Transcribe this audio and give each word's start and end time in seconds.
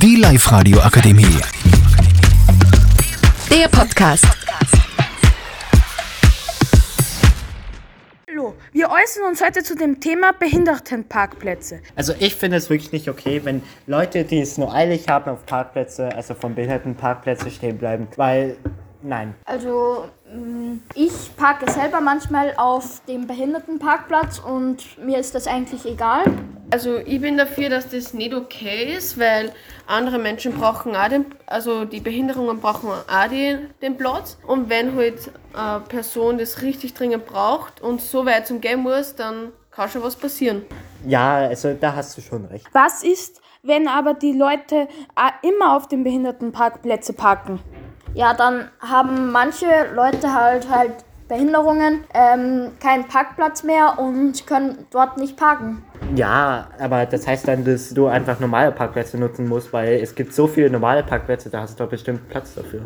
Die 0.00 0.14
Live-Radio 0.16 0.78
Akademie. 0.80 1.24
Der 3.50 3.68
Podcast. 3.68 4.26
Hallo, 8.28 8.54
wir 8.72 8.90
äußern 8.90 9.24
uns 9.28 9.42
heute 9.42 9.64
zu 9.64 9.74
dem 9.74 9.98
Thema 9.98 10.32
Behindertenparkplätze. 10.32 11.80
Also 11.96 12.12
ich 12.20 12.36
finde 12.36 12.58
es 12.58 12.70
wirklich 12.70 12.92
nicht 12.92 13.08
okay, 13.08 13.40
wenn 13.44 13.62
Leute, 13.86 14.24
die 14.24 14.40
es 14.40 14.56
nur 14.56 14.72
eilig 14.72 15.08
haben 15.08 15.30
auf 15.30 15.44
Parkplätze, 15.46 16.14
also 16.14 16.34
von 16.34 16.54
Behindertenparkplätze 16.54 17.50
stehen 17.50 17.78
bleiben, 17.78 18.06
weil 18.16 18.56
nein. 19.02 19.34
Also 19.46 20.04
mh, 20.32 20.78
ich 20.94 21.34
parke 21.36 21.70
selber 21.72 22.00
manchmal 22.00 22.54
auf 22.56 23.00
dem 23.08 23.26
Behindertenparkplatz 23.26 24.38
und 24.38 25.04
mir 25.04 25.18
ist 25.18 25.34
das 25.34 25.46
eigentlich 25.46 25.84
egal. 25.86 26.24
Also 26.70 26.98
ich 26.98 27.20
bin 27.20 27.38
dafür, 27.38 27.70
dass 27.70 27.88
das 27.88 28.12
nicht 28.12 28.34
okay 28.34 28.94
ist, 28.94 29.18
weil 29.18 29.52
andere 29.86 30.18
Menschen 30.18 30.52
brauchen 30.52 30.94
auch 30.94 31.08
den, 31.08 31.24
also 31.46 31.86
die 31.86 32.00
Behinderungen 32.00 32.60
brauchen 32.60 32.90
auch 32.90 33.28
die, 33.30 33.58
den 33.80 33.96
Platz. 33.96 34.36
Und 34.46 34.68
wenn 34.68 34.94
halt 34.94 35.30
eine 35.54 35.80
Person 35.88 36.36
das 36.36 36.60
richtig 36.60 36.92
dringend 36.92 37.24
braucht 37.24 37.80
und 37.80 38.02
so 38.02 38.26
weit 38.26 38.46
zum 38.46 38.60
gehen 38.60 38.80
muss, 38.80 39.14
dann 39.14 39.52
kann 39.70 39.88
schon 39.88 40.02
was 40.02 40.16
passieren. 40.16 40.66
Ja, 41.06 41.36
also 41.36 41.72
da 41.72 41.94
hast 41.94 42.18
du 42.18 42.20
schon 42.20 42.44
recht. 42.44 42.66
Was 42.72 43.02
ist, 43.02 43.40
wenn 43.62 43.88
aber 43.88 44.12
die 44.12 44.32
Leute 44.32 44.88
äh, 45.16 45.48
immer 45.48 45.74
auf 45.74 45.88
den 45.88 46.04
Behindertenparkplätze 46.04 47.14
parken? 47.14 47.60
Ja, 48.12 48.34
dann 48.34 48.70
haben 48.80 49.32
manche 49.32 49.66
Leute 49.94 50.34
halt 50.34 50.68
halt 50.68 50.92
Behinderungen, 51.28 52.04
ähm, 52.14 52.72
keinen 52.80 53.06
Parkplatz 53.06 53.62
mehr 53.62 53.98
und 53.98 54.46
können 54.46 54.86
dort 54.90 55.18
nicht 55.18 55.36
parken. 55.36 55.82
Ja, 56.16 56.68
aber 56.78 57.04
das 57.04 57.26
heißt 57.26 57.46
dann, 57.46 57.64
dass 57.64 57.90
du 57.90 58.06
einfach 58.06 58.40
normale 58.40 58.72
Parkplätze 58.72 59.18
nutzen 59.18 59.46
musst, 59.46 59.72
weil 59.72 60.00
es 60.00 60.14
gibt 60.14 60.32
so 60.32 60.46
viele 60.46 60.70
normale 60.70 61.02
Parkplätze, 61.02 61.50
da 61.50 61.60
hast 61.60 61.78
du 61.78 61.84
doch 61.84 61.90
bestimmt 61.90 62.28
Platz 62.30 62.54
dafür. 62.54 62.80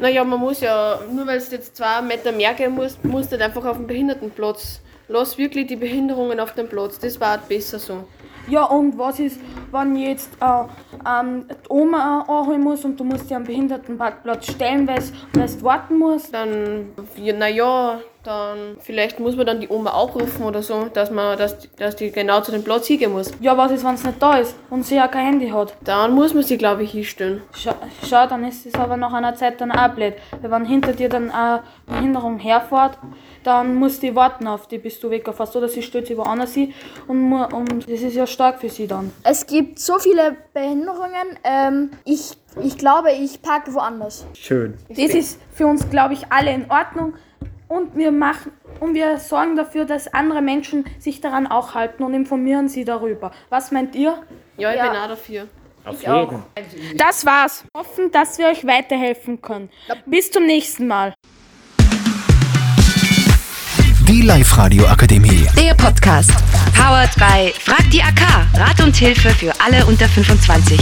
Naja, 0.00 0.24
man 0.24 0.40
muss 0.40 0.60
ja, 0.60 1.00
nur 1.12 1.26
weil 1.26 1.36
es 1.36 1.50
jetzt 1.50 1.76
zwei 1.76 2.00
Meter 2.00 2.32
mehr 2.32 2.54
gehen 2.54 2.74
muss, 2.74 2.98
muss 3.02 3.30
nicht 3.30 3.42
einfach 3.42 3.64
auf 3.64 3.76
den 3.76 3.86
Behindertenplatz. 3.86 4.80
Lass 5.08 5.36
wirklich 5.36 5.66
die 5.66 5.76
Behinderungen 5.76 6.40
auf 6.40 6.54
den 6.54 6.68
Platz, 6.68 6.98
das 6.98 7.20
war 7.20 7.36
besser 7.36 7.78
so. 7.78 8.04
Ja, 8.48 8.64
und 8.64 8.98
was 8.98 9.20
ist, 9.20 9.38
wenn 9.72 9.96
jetzt 9.96 10.30
äh, 10.40 10.64
ähm, 11.08 11.46
die 11.48 11.70
Oma 11.70 12.22
anholen 12.28 12.62
muss 12.62 12.84
und 12.84 12.98
du 12.98 13.04
musst 13.04 13.24
dich 13.24 13.36
am 13.36 13.44
Behindertenparkplatz 13.44 14.52
stellen, 14.52 14.86
weil 14.86 15.02
du 15.32 15.62
warten 15.62 15.98
musst? 15.98 16.32
Dann, 16.34 16.90
ja, 17.16 17.32
naja, 17.32 18.00
dann 18.24 18.76
vielleicht 18.80 19.18
muss 19.18 19.36
man 19.36 19.46
dann 19.46 19.60
die 19.60 19.68
Oma 19.68 19.90
aufrufen 19.90 20.44
oder 20.44 20.62
so, 20.62 20.84
dass 20.92 21.10
man, 21.10 21.36
dass, 21.36 21.56
dass 21.76 21.96
die 21.96 22.12
genau 22.12 22.40
zu 22.40 22.52
dem 22.52 22.62
Platz 22.62 22.86
hingehen 22.86 23.12
muss. 23.12 23.32
Ja, 23.40 23.56
was 23.56 23.72
ist, 23.72 23.84
wenn 23.84 23.94
es 23.94 24.04
nicht 24.04 24.22
da 24.22 24.38
ist 24.38 24.54
und 24.70 24.84
sie 24.84 24.96
ja 24.96 25.08
kein 25.08 25.26
Handy 25.26 25.48
hat? 25.48 25.74
Dann 25.82 26.12
muss 26.12 26.32
man 26.32 26.42
sie, 26.42 26.56
glaube 26.56 26.84
ich, 26.84 26.92
hinstellen. 26.92 27.42
Schau, 27.52 27.74
schau, 28.08 28.26
dann 28.26 28.44
ist 28.44 28.64
es 28.66 28.74
aber 28.74 28.96
nach 28.96 29.12
einer 29.12 29.34
Zeit 29.34 29.60
dann 29.60 29.72
auch 29.72 29.88
blöd. 29.88 30.14
Weil 30.40 30.50
wenn 30.50 30.64
hinter 30.64 30.92
dir 30.92 31.08
dann 31.08 31.30
eine 31.30 31.62
Behinderung 31.86 32.38
herfährt, 32.38 32.98
dann 33.44 33.74
musst 33.74 34.02
du 34.02 34.14
warten 34.14 34.46
auf 34.46 34.68
die, 34.68 34.78
bis 34.78 35.00
du 35.00 35.10
wegfährst. 35.10 35.56
Oder 35.56 35.68
sie 35.68 35.82
stellt 35.82 36.06
sich 36.06 36.16
woanders 36.16 36.54
hin 36.54 36.72
und, 37.08 37.32
und 37.32 37.90
das 37.90 38.00
ist 38.00 38.14
ja 38.14 38.26
stark 38.26 38.60
für 38.60 38.68
sie 38.68 38.86
dann. 38.86 39.12
Es 39.24 39.46
gibt 39.46 39.78
so 39.78 39.98
viele 39.98 40.36
Behinderungen. 40.54 41.38
Ähm, 41.42 41.90
ich, 42.04 42.36
ich 42.62 42.78
glaube, 42.78 43.10
ich 43.12 43.42
parke 43.42 43.74
woanders. 43.74 44.26
Schön. 44.34 44.74
Das 44.88 44.98
ist 44.98 45.40
für 45.52 45.66
uns, 45.66 45.88
glaube 45.90 46.14
ich, 46.14 46.30
alle 46.30 46.52
in 46.52 46.70
Ordnung. 46.70 47.14
Und 47.72 47.96
wir 47.96 48.12
machen 48.12 48.52
und 48.80 48.92
wir 48.94 49.16
sorgen 49.16 49.56
dafür, 49.56 49.86
dass 49.86 50.06
andere 50.12 50.42
Menschen 50.42 50.84
sich 50.98 51.22
daran 51.22 51.46
auch 51.46 51.72
halten 51.74 52.02
und 52.02 52.12
informieren 52.12 52.68
sie 52.68 52.84
darüber. 52.84 53.30
Was 53.48 53.70
meint 53.70 53.94
ihr? 53.94 54.22
Ja, 54.58 54.72
ich 54.72 54.76
Ja. 54.76 54.90
bin 54.90 55.00
auch 55.00 55.08
dafür. 55.08 55.48
Auf 55.86 56.02
jeden. 56.02 56.42
Das 56.98 57.24
war's. 57.24 57.64
Hoffen, 57.74 58.10
dass 58.12 58.36
wir 58.36 58.48
euch 58.48 58.66
weiterhelfen 58.66 59.40
können. 59.40 59.70
Bis 60.04 60.30
zum 60.30 60.44
nächsten 60.44 60.86
Mal. 60.86 61.14
Die 64.06 64.20
Live-Radio 64.20 64.84
Akademie. 64.88 65.46
Der 65.58 65.72
Podcast. 65.72 66.30
Powered 66.76 67.14
by 67.16 67.54
Frag 67.58 67.88
die 67.90 68.02
AK. 68.02 68.20
Rat 68.54 68.80
und 68.84 68.94
Hilfe 68.96 69.30
für 69.30 69.52
alle 69.64 69.86
unter 69.86 70.06
25. 70.10 70.78